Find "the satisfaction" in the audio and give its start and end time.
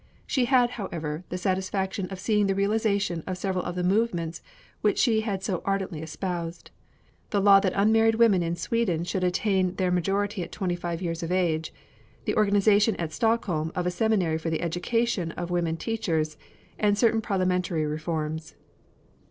1.29-2.07